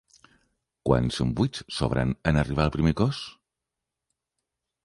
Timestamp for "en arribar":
2.31-2.65